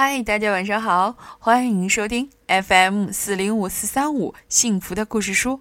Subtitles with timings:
[0.00, 5.60] 嗨，大家晚上好，欢迎收听 FM 四零五四三五幸福的故事书。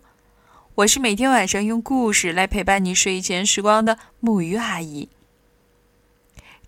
[0.75, 5.09] 我是每天晚上用故事来陪伴你睡前时光的木鱼阿姨。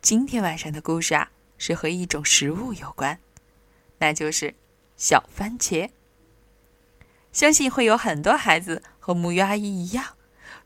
[0.01, 1.29] 今天晚上的故事啊，
[1.59, 3.19] 是和一种食物有关，
[3.99, 4.55] 那就是
[4.97, 5.91] 小番茄。
[7.31, 10.15] 相信会有很多孩子和木鱼阿姨一样，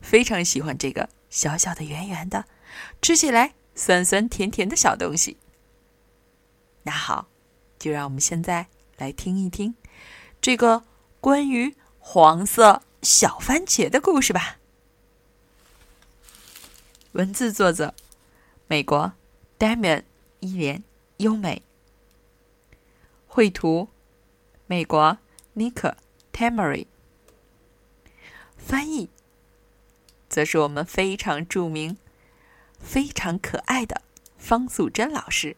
[0.00, 2.46] 非常喜欢这个小小的、圆圆的，
[3.02, 5.36] 吃起来酸酸甜甜的小东西。
[6.84, 7.28] 那好，
[7.78, 9.74] 就让我们现在来听一听
[10.40, 10.84] 这个
[11.20, 14.58] 关于黄色小番茄的故事吧。
[17.12, 17.94] 文字作者：
[18.66, 19.12] 美国
[19.58, 20.04] Damian
[20.40, 20.82] 伊莲
[21.18, 21.62] 优美，
[23.26, 23.88] 绘图：
[24.66, 25.18] 美国
[25.56, 25.94] Nick
[26.32, 26.86] Tamery，
[28.58, 29.08] 翻译
[30.28, 31.96] 则是我们非常著名、
[32.78, 34.02] 非常可爱的
[34.36, 35.56] 方素珍老师。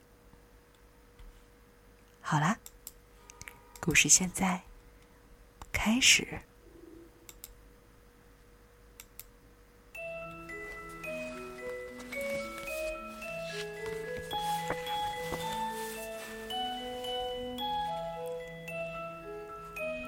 [2.28, 2.58] 好啦，
[3.78, 4.62] 故事现在
[5.70, 6.26] 开始。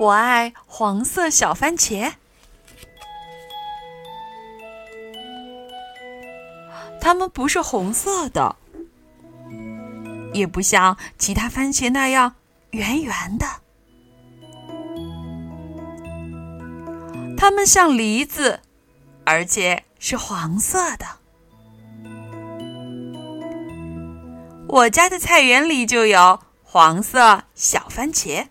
[0.01, 2.15] 我爱黄色小番茄，
[7.01, 8.57] 它们不是红色的。
[10.33, 12.35] 也不像其他番茄那样
[12.71, 13.47] 圆圆的，
[17.37, 18.61] 它们像梨子，
[19.25, 21.07] 而且是黄色的。
[24.69, 28.47] 我家的菜园里就有黄色小番茄，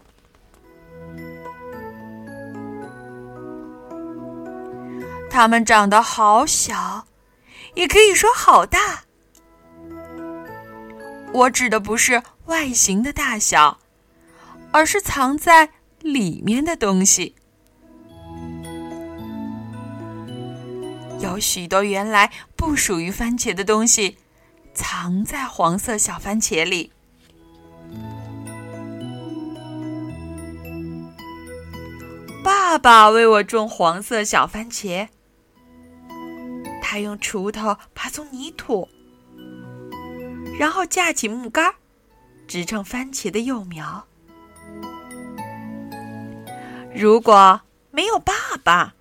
[5.29, 7.05] 它们长得好小，
[7.75, 9.03] 也可以说好大。
[11.33, 13.79] 我指的不是外形的大小，
[14.71, 15.69] 而是藏在
[16.01, 17.35] 里面的东西。
[21.19, 24.17] 有许多原来不属于番茄的东西，
[24.73, 26.91] 藏在黄色小番茄里。
[32.43, 35.09] 爸爸为我种黄色小番茄，
[36.81, 38.87] 他用锄头爬松泥土。
[40.57, 41.75] 然后架起木杆，
[42.47, 44.05] 支撑番茄的幼苗。
[46.95, 48.93] 如果没有爸爸，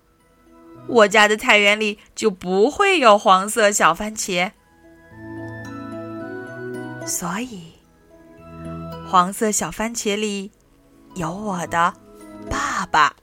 [0.87, 4.51] 我家的菜园里就不会有黄色小番茄。
[7.05, 7.73] 所以，
[9.09, 10.51] 黄色小番茄里
[11.15, 11.93] 有我的
[12.49, 13.15] 爸爸。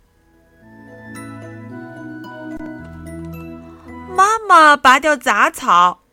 [4.16, 6.03] 妈妈拔掉杂草。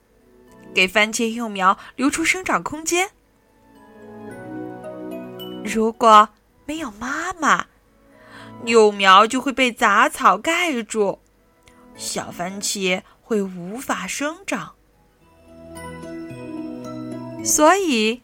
[0.74, 3.10] 给番茄幼苗留出生长空间。
[5.64, 6.30] 如果
[6.66, 7.66] 没有妈妈，
[8.66, 11.20] 幼苗就会被杂草盖住，
[11.96, 14.76] 小番茄会无法生长。
[17.44, 18.22] 所以，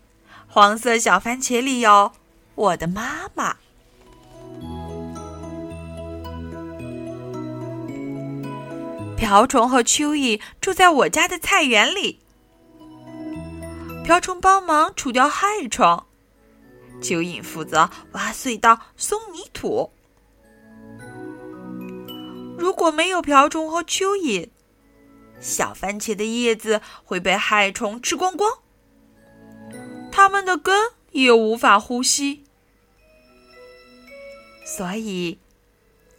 [0.47, 2.11] 黄色小番茄里有
[2.55, 3.57] 我的妈妈。
[9.17, 12.19] 瓢虫和蚯蚓住在我家的菜园里。
[14.07, 16.05] 瓢虫帮忙除掉害虫，
[17.01, 19.91] 蚯蚓负责挖隧道、松泥土。
[22.57, 24.49] 如果没有瓢虫和蚯蚓，
[25.41, 28.59] 小番茄的叶子会被害虫吃光光，
[30.09, 32.45] 它们的根也无法呼吸。
[34.65, 35.37] 所以，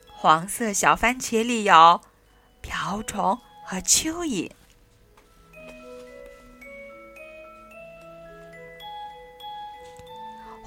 [0.09, 2.03] 黄色小番茄里有
[2.61, 4.51] 瓢虫和蚯蚓。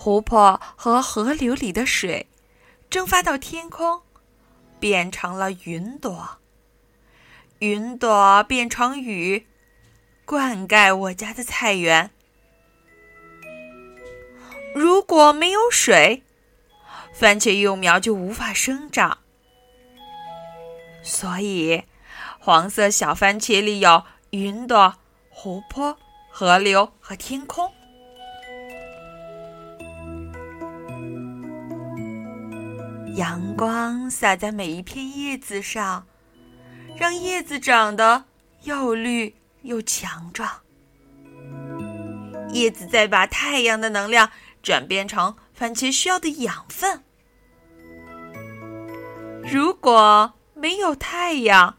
[0.03, 2.25] 湖泊和河流里的水
[2.89, 4.01] 蒸发到天空，
[4.79, 6.39] 变成了云朵。
[7.59, 9.45] 云朵变成雨，
[10.25, 12.09] 灌溉我家的菜园。
[14.73, 16.23] 如果没有水，
[17.13, 19.19] 番茄幼苗就无法生长。
[21.03, 21.83] 所以，
[22.39, 24.95] 黄色小番茄里有云朵、
[25.29, 25.95] 湖泊、
[26.31, 27.71] 河流和天空。
[33.15, 36.07] 阳光洒在每一片叶子上，
[36.97, 38.25] 让叶子长得
[38.63, 40.49] 又绿又强壮。
[42.53, 44.29] 叶子再把太阳的能量
[44.61, 47.03] 转变成番茄需要的养分。
[49.43, 51.77] 如果没有太阳，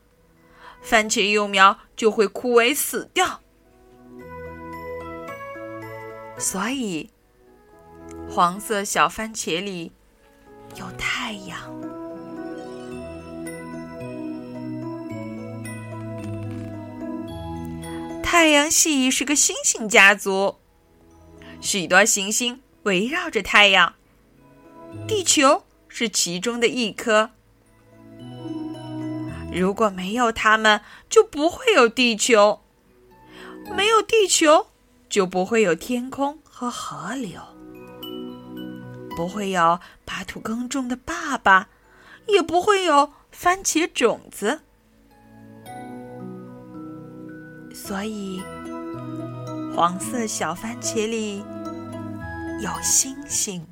[0.82, 3.40] 番茄幼苗就会枯萎死掉。
[6.38, 7.10] 所以，
[8.28, 9.92] 黄色小番茄里
[10.76, 11.58] 有太阳。
[18.22, 20.56] 太阳系是个星星家族，
[21.60, 23.94] 许多行星围绕着太阳，
[25.06, 27.30] 地球是其中的一颗。
[29.52, 30.80] 如果没有它们，
[31.10, 32.60] 就不会有地球；
[33.76, 34.68] 没有地球，
[35.10, 37.38] 就不会有天空和河流，
[39.16, 41.68] 不会有把土耕种的爸爸，
[42.26, 44.60] 也不会有番茄种子。
[47.74, 48.42] 所以，
[49.74, 51.44] 黄色小番茄里
[52.60, 53.66] 有星星。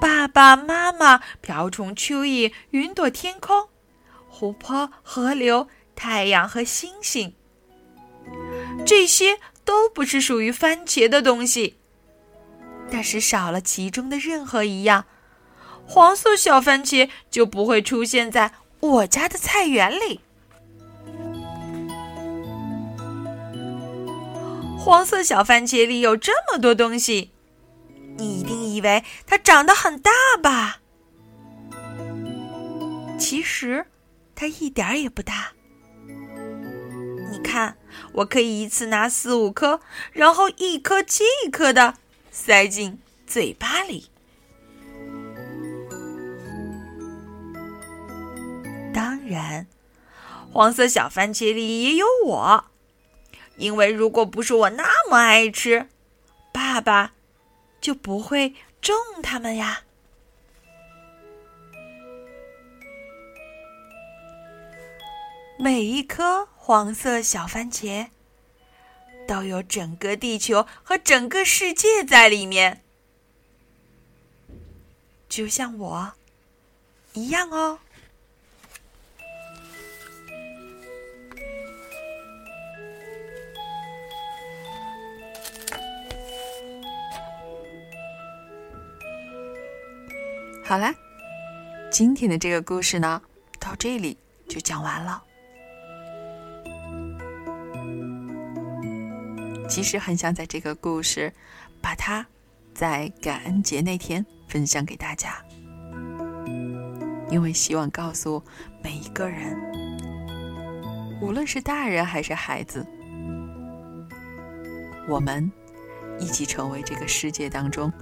[0.00, 3.68] 爸爸妈妈、瓢虫、蚯蚓、云朵、天空、
[4.28, 7.34] 湖泊、河流、太阳和星星，
[8.84, 11.78] 这些都不是属于番茄的东西。
[12.90, 15.06] 但是少了其中的任何一样，
[15.86, 20.20] 黄色小番茄就不会出现在我家的菜园里。
[24.78, 27.30] 黄色小番茄里有这么多东西，
[28.18, 30.10] 你一定以为它长得很大
[30.42, 30.82] 吧？
[33.18, 33.86] 其实，
[34.34, 35.52] 它一点儿也不大。
[36.06, 37.76] 你看，
[38.12, 39.80] 我可以一次拿四五颗，
[40.12, 41.94] 然后一颗接一颗的。
[42.30, 44.10] 塞进嘴巴里。
[48.92, 49.66] 当然，
[50.52, 52.64] 黄色小番茄里也有我，
[53.56, 55.88] 因为如果不是我那么爱吃，
[56.52, 57.12] 爸爸
[57.80, 59.82] 就不会种它们呀。
[65.58, 68.08] 每一颗黄色小番茄。
[69.26, 72.82] 都有整个地球和整个世界在里面，
[75.30, 76.12] 就像我
[77.14, 77.78] 一样哦。
[90.62, 90.94] 好啦，
[91.90, 93.22] 今天的这个故事呢，
[93.58, 95.24] 到这里就讲完了。
[99.74, 101.32] 其实很想在这个故事，
[101.82, 102.24] 把它
[102.72, 105.44] 在感恩节那天分享给大家，
[107.28, 108.40] 因为希望告诉
[108.84, 109.58] 每一个人，
[111.20, 112.86] 无论是大人还是孩子，
[115.08, 115.50] 我们
[116.20, 117.92] 一起成为这个世界当中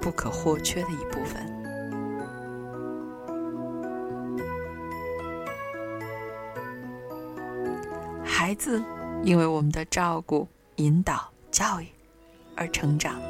[0.00, 1.46] 不可或缺的一部分。
[8.24, 8.82] 孩子，
[9.22, 10.48] 因为我们的照顾。
[10.78, 11.88] 引导、教育
[12.54, 13.20] 而成长，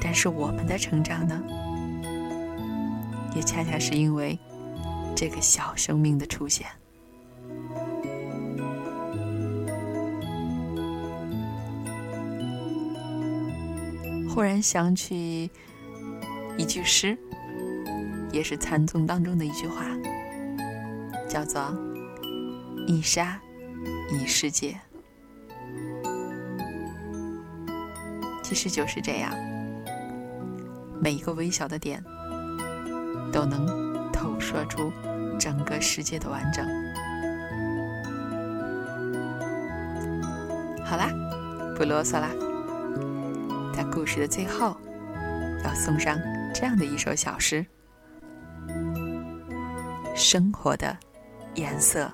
[0.00, 1.38] 但是我们的成长呢，
[3.36, 4.38] 也恰恰是因为
[5.14, 6.66] 这个小生命的出现。
[14.30, 15.50] 忽然想起
[16.56, 17.18] 一句诗，
[18.32, 19.84] 也是禅宗当中的一句话，
[21.28, 21.70] 叫做
[22.88, 23.38] “一沙”。
[24.12, 24.76] 你世界，
[28.42, 29.32] 其实就是这样。
[31.00, 32.02] 每一个微小的点，
[33.32, 34.92] 都能透射出
[35.38, 36.66] 整个世界的完整。
[40.84, 41.08] 好啦，
[41.76, 42.30] 不啰嗦啦，
[43.72, 44.76] 在故事的最后，
[45.64, 46.18] 要送上
[46.52, 47.64] 这样的一首小诗：
[50.16, 50.96] 生活的
[51.54, 52.12] 颜色。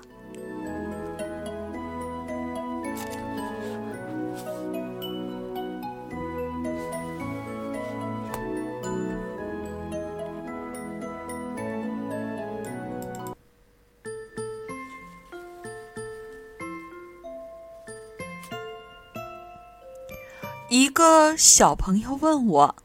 [20.69, 22.75] 一个小朋友问我：“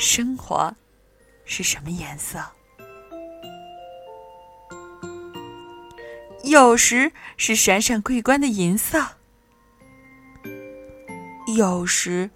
[0.00, 0.74] 生活
[1.44, 2.40] 是什么颜色？”
[6.42, 9.00] 有时是闪闪桂冠的银色，
[11.56, 12.30] 有时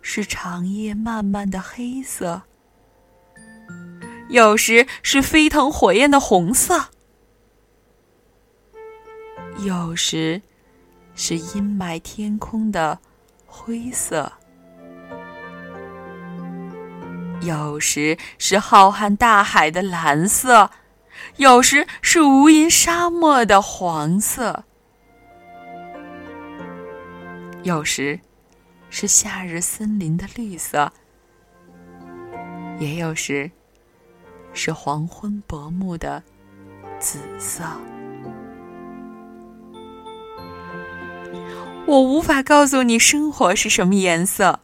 [0.00, 2.42] 是长夜漫漫的黑色，
[4.28, 6.90] 有时是飞腾火焰的红色，
[9.58, 10.40] 有时
[11.16, 13.00] 是阴霾天空的。
[13.50, 14.30] 灰色，
[17.40, 20.70] 有时是浩瀚大海的蓝色，
[21.36, 24.64] 有时是无垠沙漠的黄色，
[27.62, 28.20] 有时
[28.90, 30.92] 是夏日森林的绿色，
[32.78, 33.50] 也有时
[34.52, 36.22] 是黄昏薄暮的
[37.00, 37.64] 紫色。
[41.88, 44.60] 我无法告诉你生活是什么颜色。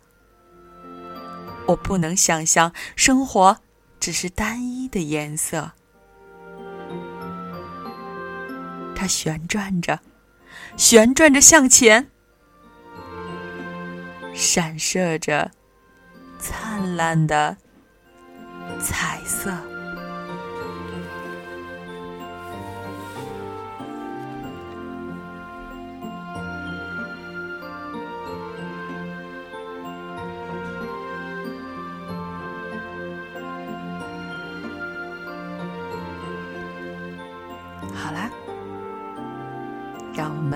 [1.67, 3.57] 我不能想象生活
[3.99, 5.73] 只是单一的颜色。
[8.95, 10.01] 它旋转着，
[10.77, 12.11] 旋转着向前，
[14.35, 15.51] 闪烁着
[16.39, 17.57] 灿烂的
[18.83, 19.51] 彩色。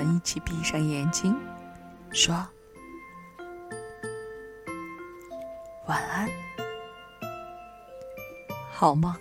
[0.05, 1.37] 们一起闭上眼睛，
[2.13, 2.33] 说
[5.87, 6.29] 晚安，
[8.71, 9.13] 好梦。